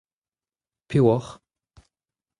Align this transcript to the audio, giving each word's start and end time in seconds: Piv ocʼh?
Piv 0.89 1.05
ocʼh? 1.15 1.29